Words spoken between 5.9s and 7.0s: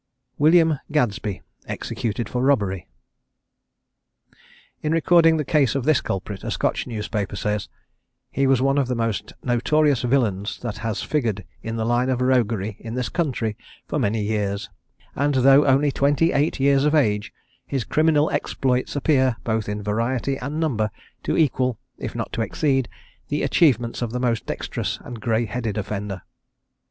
culprit, a Scotch